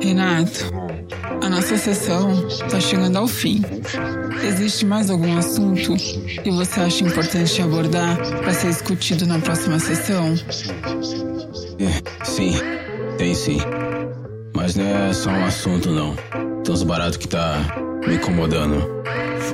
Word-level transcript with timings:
Renato, 0.00 0.72
a 1.42 1.48
nossa 1.48 1.76
sessão 1.76 2.48
está 2.48 2.80
chegando 2.80 3.16
ao 3.16 3.26
fim. 3.26 3.62
Existe 4.46 4.84
mais 4.84 5.10
algum 5.10 5.36
assunto 5.36 5.94
que 5.96 6.50
você 6.50 6.80
acha 6.80 7.04
importante 7.04 7.62
abordar 7.62 8.16
para 8.40 8.52
ser 8.52 8.68
discutido 8.68 9.26
na 9.26 9.38
próxima 9.38 9.78
sessão? 9.78 10.34
É, 11.78 12.24
sim, 12.24 12.52
tem 13.18 13.34
sim. 13.34 13.58
Mas 14.54 14.74
não 14.74 14.84
é 14.84 15.12
só 15.12 15.30
um 15.30 15.44
assunto, 15.44 15.90
não. 15.90 16.16
Tem 16.62 16.72
uns 16.74 16.82
baratos 16.82 17.18
que 17.18 17.28
tá 17.28 17.58
me 18.06 18.14
incomodando. 18.14 19.03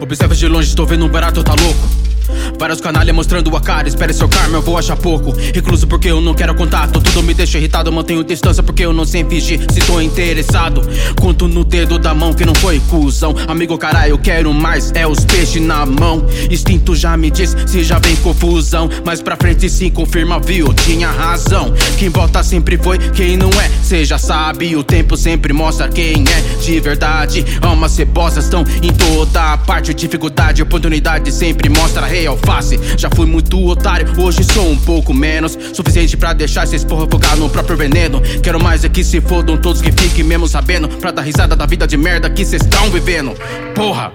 Observa 0.00 0.34
de 0.34 0.48
longe, 0.48 0.68
estou 0.68 0.86
vendo 0.86 1.04
um 1.04 1.08
barato, 1.08 1.44
tá 1.44 1.54
louco? 1.54 2.10
Vários 2.58 2.80
canalhas 2.80 3.14
mostrando 3.14 3.54
a 3.56 3.60
cara, 3.60 3.88
espere 3.88 4.12
seu 4.12 4.28
karma, 4.28 4.58
eu 4.58 4.62
vou 4.62 4.76
achar 4.76 4.96
pouco. 4.96 5.34
Recluso 5.54 5.86
porque 5.86 6.10
eu 6.10 6.20
não 6.20 6.34
quero 6.34 6.54
contato, 6.54 7.00
tudo 7.00 7.22
me 7.22 7.34
deixa 7.34 7.58
irritado, 7.58 7.90
mantenho 7.90 8.22
distância 8.22 8.62
porque 8.62 8.84
eu 8.84 8.92
não 8.92 9.04
sei 9.04 9.24
fingir 9.24 9.60
se 9.72 9.80
tô 9.80 10.00
interessado. 10.00 10.82
Conto 11.18 11.48
no 11.48 11.64
dedo 11.64 11.98
da 11.98 12.14
mão 12.14 12.32
que 12.32 12.44
não 12.44 12.54
foi 12.54 12.80
cuzão. 12.88 13.34
Amigo, 13.48 13.76
caralho, 13.78 14.12
eu 14.12 14.18
quero 14.18 14.52
mais, 14.52 14.92
é 14.92 15.06
os 15.06 15.24
peixes 15.24 15.62
na 15.62 15.86
mão. 15.86 16.26
Instinto 16.50 16.94
já 16.94 17.16
me 17.16 17.30
diz 17.30 17.56
se 17.66 17.82
já 17.82 17.98
vem 17.98 18.14
confusão. 18.16 18.88
Mas 19.04 19.22
pra 19.22 19.36
frente 19.36 19.68
sim 19.68 19.90
confirma, 19.90 20.38
viu? 20.38 20.72
Tinha 20.74 21.10
razão. 21.10 21.72
Quem 21.98 22.10
volta 22.10 22.42
sempre 22.42 22.76
foi, 22.76 22.98
quem 22.98 23.36
não 23.36 23.50
é, 23.60 23.70
cê 23.82 24.04
já 24.04 24.18
sabe. 24.18 24.76
O 24.76 24.84
tempo 24.84 25.16
sempre 25.16 25.52
mostra 25.52 25.88
quem 25.88 26.24
é 26.24 26.62
de 26.62 26.78
verdade. 26.78 27.44
Almas 27.62 27.92
cebosas 27.92 28.44
estão 28.44 28.64
em 28.82 28.92
toda 28.92 29.56
parte. 29.58 29.89
Dificuldade, 29.94 30.62
oportunidade 30.62 31.32
sempre 31.32 31.68
mostra 31.68 32.06
real 32.06 32.36
face. 32.38 32.78
Já 32.96 33.10
fui 33.10 33.26
muito 33.26 33.62
otário, 33.66 34.06
hoje 34.18 34.42
sou 34.44 34.70
um 34.70 34.76
pouco 34.76 35.12
menos. 35.12 35.56
Suficiente 35.72 36.16
pra 36.16 36.32
deixar 36.32 36.64
esses 36.64 36.84
porra 36.84 37.06
focar 37.08 37.36
no 37.36 37.48
próprio 37.48 37.76
veneno. 37.76 38.20
Quero 38.42 38.62
mais 38.62 38.84
é 38.84 38.88
que 38.88 39.04
se 39.04 39.20
fodam 39.20 39.56
todos 39.56 39.82
que 39.82 39.92
fiquem 39.92 40.24
mesmo 40.24 40.48
sabendo. 40.48 40.88
Pra 40.88 41.10
dar 41.10 41.22
risada 41.22 41.54
da 41.54 41.66
vida 41.66 41.86
de 41.86 41.96
merda 41.96 42.30
que 42.30 42.44
cês 42.44 42.62
estão 42.62 42.90
vivendo. 42.90 43.34
Porra! 43.74 44.12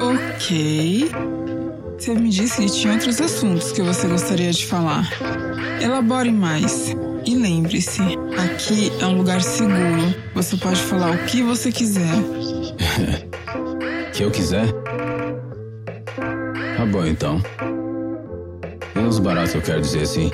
Ok. 0.00 1.10
Você 1.98 2.14
me 2.14 2.28
disse 2.28 2.64
que 2.64 2.70
tinha 2.70 2.92
outros 2.92 3.20
assuntos 3.20 3.72
que 3.72 3.82
você 3.82 4.06
gostaria 4.06 4.52
de 4.52 4.64
falar. 4.66 5.10
Elabore 5.80 6.30
mais. 6.30 6.94
E 7.26 7.34
lembre-se, 7.34 8.00
aqui 8.38 8.92
é 9.00 9.06
um 9.06 9.18
lugar 9.18 9.42
seguro. 9.42 10.14
Você 10.34 10.56
pode 10.56 10.80
falar 10.80 11.10
o 11.10 11.18
que 11.26 11.42
você 11.42 11.72
quiser. 11.72 12.14
que 14.18 14.24
eu 14.24 14.32
quiser? 14.32 14.66
Tá 16.76 16.84
bom 16.86 17.06
então. 17.06 17.40
Tem 18.92 19.04
uns 19.04 19.20
baratos 19.20 19.54
eu 19.54 19.62
quero 19.62 19.80
dizer 19.80 20.02
assim. 20.02 20.28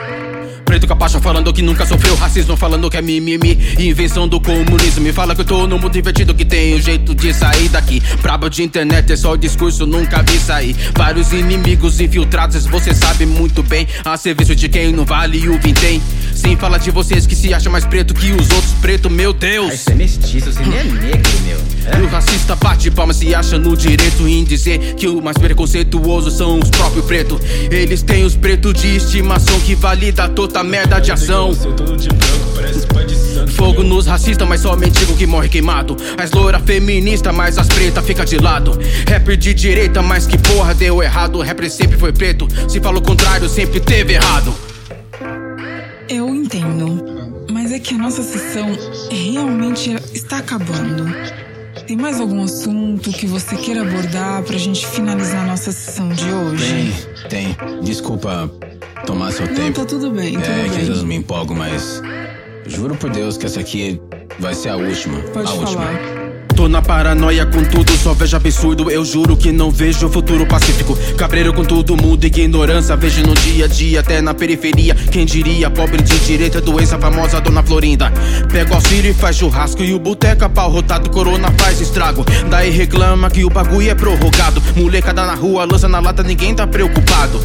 Preto 0.75 0.89
capacho 0.89 1.21
falando 1.21 1.53
que 1.53 1.63
nunca 1.63 1.87
sofreu 1.87 2.17
racismo, 2.17 2.57
falando 2.57 2.91
que 2.91 2.97
é 2.97 3.01
mimimi, 3.01 3.57
invenção 3.79 4.27
do 4.27 4.41
comunismo. 4.41 5.05
Me 5.05 5.13
fala 5.13 5.33
que 5.33 5.43
eu 5.43 5.45
tô 5.45 5.69
no 5.69 5.79
mundo 5.79 5.93
divertido, 5.93 6.35
que 6.35 6.45
tem 6.45 6.75
um 6.75 6.83
jeito 6.83 7.15
de 7.15 7.33
sair 7.33 7.69
daqui. 7.69 8.03
Brabo 8.21 8.51
de 8.51 8.65
internet, 8.65 9.13
é 9.13 9.17
só 9.17 9.37
discurso, 9.37 9.87
nunca 9.87 10.21
vi 10.25 10.37
sair. 10.37 10.75
Vários 10.93 11.33
inimigos 11.33 12.01
infiltrados, 12.01 12.67
você 12.67 12.93
sabe 12.93 13.25
muito 13.25 13.63
bem. 13.63 13.87
A 14.05 14.17
serviço 14.17 14.53
de 14.57 14.69
quem 14.69 14.93
não 14.93 15.05
vale 15.05 15.49
o 15.49 15.61
vintém. 15.61 16.03
Sem 16.35 16.57
falar 16.57 16.79
de 16.79 16.91
vocês 16.91 17.25
que 17.25 17.37
se 17.37 17.55
acham 17.55 17.71
mais 17.71 17.85
preto 17.85 18.13
que 18.13 18.33
os 18.33 18.51
outros 18.51 18.73
preto, 18.81 19.09
meu 19.09 19.33
Deus. 19.33 19.71
Ai, 19.71 19.77
você 19.77 19.93
é 19.93 19.95
mestiço, 19.95 20.53
você 20.53 20.61
nem 20.61 20.77
é 20.77 20.83
negro, 20.83 21.33
meu. 21.47 21.75
É? 21.87 22.01
E 22.01 22.03
o 22.03 22.09
racista 22.09 22.57
bate 22.57 22.91
palma 22.91 23.13
se 23.13 23.33
acha 23.35 23.59
no 23.59 23.77
direito 23.77 24.27
em 24.27 24.43
dizer 24.43 24.95
que 24.95 25.07
o 25.07 25.23
mais 25.23 25.39
preconceituoso 25.39 26.31
são 26.31 26.59
os 26.59 26.69
próprios 26.69 27.05
pretos. 27.05 27.41
Eles 27.71 28.03
têm 28.03 28.25
os 28.25 28.35
pretos 28.35 28.75
de 28.75 28.97
estimação 28.97 29.61
que 29.61 29.75
valida 29.75 30.29
toda 30.29 30.64
merda 30.65 31.01
de 31.01 31.13
ação. 31.13 31.53
Fogo 33.57 33.83
nos 33.83 34.07
racistas, 34.07 34.47
mas 34.49 34.61
só 34.61 34.77
mendigo 34.77 35.17
que 35.17 35.27
morre 35.27 35.49
queimado. 35.49 35.97
As 36.19 36.31
loira 36.33 36.59
feminista, 36.59 37.33
mas 37.33 37.59
as 37.59 37.69
preta 37.69 38.03
fica 38.03 38.25
de 38.25 38.39
lado. 38.39 38.79
Rapper 39.09 39.37
de 39.37 39.55
direita, 39.55 40.03
mas 40.03 40.27
que 40.27 40.39
porra 40.39 40.75
deu 40.75 41.03
errado. 41.03 41.41
Rapper 41.41 41.71
sempre 41.71 41.99
foi 41.99 42.13
preto, 42.13 42.49
se 42.69 42.81
fala 42.81 42.99
o 42.99 43.03
contrário, 43.03 43.49
sempre 43.49 43.81
teve 43.81 44.15
errado. 44.15 44.55
Eu 46.09 46.35
entendo, 46.35 47.45
mas 47.51 47.73
é 47.73 47.79
que 47.79 47.95
a 47.95 47.99
nossa 47.99 48.23
sessão 48.23 48.77
realmente 49.11 49.95
está 50.13 50.39
acabando. 50.39 51.15
Tem 51.87 51.97
mais 51.97 52.19
algum 52.21 52.43
assunto 52.43 53.11
que 53.11 53.27
você 53.27 53.57
queira 53.57 53.83
abordar 53.83 54.43
pra 54.43 54.57
gente 54.57 54.87
finalizar 54.87 55.45
a 55.45 55.47
nossa 55.49 55.71
sessão 55.71 56.09
de 56.09 56.25
hoje? 56.25 56.95
Tem, 57.29 57.55
tem. 57.55 57.81
Desculpa 57.83 58.51
tomar 59.07 59.33
seu 59.33 59.47
Não, 59.47 59.55
tempo. 59.55 59.81
tá 59.81 59.85
tudo 59.87 60.11
bem, 60.11 60.35
tudo 60.35 60.45
é, 60.45 60.55
que 60.55 60.61
às 60.69 60.71
bem. 60.77 60.85
vezes 60.87 60.99
eu 61.03 61.07
me 61.07 61.17
empolgo, 61.17 61.55
mas. 61.55 62.03
Juro 62.67 62.95
por 62.95 63.11
Deus 63.11 63.37
que 63.37 63.45
essa 63.47 63.61
aqui 63.61 64.01
vai 64.39 64.55
ser 64.55 64.71
a 64.71 64.77
última. 64.77 65.19
Pode 65.33 65.49
a 65.51 65.55
última. 65.55 65.83
falar. 65.83 66.25
Tô 66.57 66.69
na 66.69 66.81
paranoia 66.81 67.45
com 67.47 67.65
tudo, 67.65 67.93
só 67.97 68.15
vejo 68.15 68.37
absurdo. 68.37 68.89
Eu 68.89 69.05
juro 69.05 69.37
que 69.37 69.51
não 69.51 69.73
vejo 69.73 70.09
futuro 70.09 70.47
pacífico. 70.47 70.97
Cabreiro 71.19 71.53
com 71.53 71.65
todo 71.65 71.97
mundo, 72.01 72.25
ignorância. 72.25 72.95
Vejo 72.97 73.23
no 73.27 73.35
dia 73.35 73.65
a 73.65 73.69
dia, 73.69 74.01
até 74.01 74.23
na 74.23 74.33
periferia. 74.33 74.95
Quem 74.95 75.27
diria, 75.27 75.69
pobre 75.69 76.01
de 76.01 76.17
direita, 76.21 76.61
doença 76.61 76.97
famosa, 76.97 77.41
dona 77.41 77.61
Florinda. 77.61 78.11
Pega 78.53 78.71
o 78.71 78.77
auxílio 78.77 79.11
e 79.11 79.15
faz 79.15 79.37
churrasco. 79.37 79.83
E 79.83 79.93
o 79.93 79.99
boteca, 79.99 80.49
pau 80.49 80.71
rotado, 80.71 81.11
corona 81.11 81.51
faz 81.59 81.81
estrago. 81.81 82.25
Daí 82.49 82.71
reclama 82.71 83.29
que 83.29 83.45
o 83.45 83.51
bagulho 83.51 83.91
é 83.91 83.95
prorrogado. 83.95 84.63
Molecada 84.77 85.27
na 85.27 85.35
rua, 85.35 85.65
lança 85.65 85.89
na 85.89 85.99
lata, 85.99 86.23
ninguém 86.23 86.55
tá 86.55 86.69
preocupado. 86.69 87.41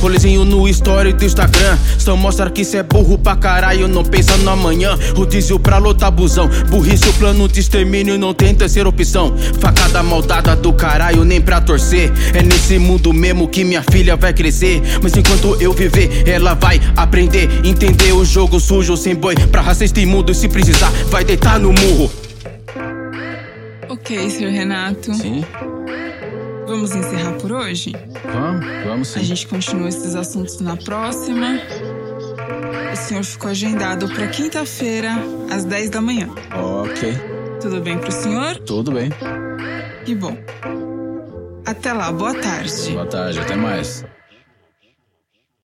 Rolezinho 0.00 0.44
no 0.44 0.68
story 0.68 1.12
do 1.12 1.24
Instagram. 1.24 1.78
Só 1.98 2.16
mostra 2.16 2.50
que 2.50 2.64
cê 2.64 2.78
é 2.78 2.82
burro 2.82 3.18
pra 3.18 3.36
caralho 3.36 3.88
Não 3.88 4.04
pensa 4.04 4.36
no 4.38 4.50
amanhã. 4.50 4.98
Rodízio 5.14 5.58
pra 5.58 5.78
lotar 5.78 6.10
busão. 6.10 6.48
Burrice 6.68 7.08
o 7.08 7.12
plano 7.14 7.48
de 7.48 7.60
extermínio 7.60 8.18
Não 8.18 8.34
tem 8.34 8.54
terceira 8.54 8.88
opção. 8.88 9.34
Facada 9.60 10.02
maldada 10.02 10.54
do 10.56 10.72
caralho 10.72 11.24
Nem 11.24 11.40
pra 11.40 11.60
torcer. 11.60 12.12
É 12.34 12.42
nesse 12.42 12.78
mundo 12.78 13.12
mesmo 13.12 13.48
que 13.48 13.64
minha 13.64 13.82
filha 13.82 14.16
vai 14.16 14.32
crescer. 14.32 14.82
Mas 15.02 15.16
enquanto 15.16 15.60
eu 15.60 15.72
viver 15.72 16.28
Ela 16.28 16.54
vai 16.54 16.80
aprender. 16.96 17.48
Entender 17.64 18.12
o 18.12 18.24
jogo 18.24 18.60
sujo 18.60 18.96
sem 18.96 19.14
boi. 19.14 19.34
Pra 19.34 19.60
racista 19.60 20.00
imundo 20.00 20.34
Se 20.34 20.48
precisar 20.48 20.90
vai 21.10 21.24
deitar 21.24 21.58
no 21.58 21.72
murro. 21.72 22.10
Ok, 23.88 24.30
senhor 24.30 24.52
Renato. 24.52 25.14
Sim? 25.14 25.44
Vamos 26.66 26.94
encerrar 26.94 27.32
por 27.34 27.52
hoje? 27.52 27.92
Vamos, 28.24 28.66
vamos 28.86 29.08
sim. 29.08 29.20
A 29.20 29.22
gente 29.22 29.46
continua 29.46 29.88
esses 29.88 30.14
assuntos 30.14 30.60
na 30.60 30.76
próxima. 30.76 31.58
O 32.92 32.96
senhor 32.96 33.24
ficou 33.24 33.50
agendado 33.50 34.08
para 34.08 34.26
quinta-feira, 34.28 35.10
às 35.50 35.64
10 35.64 35.90
da 35.90 36.00
manhã. 36.00 36.28
Ok, 36.54 37.12
Tudo 37.60 37.80
bem 37.80 37.98
pro 37.98 38.10
senhor? 38.10 38.56
tudo 38.58 38.92
bem. 38.92 39.10
Que 40.04 40.14
bom. 40.14 40.36
Até 41.64 41.92
lá, 41.92 42.10
boa 42.12 42.34
tarde. 42.34 42.90
Boa 42.92 43.06
tarde, 43.06 43.38
até 43.40 43.56
mais. 43.56 44.04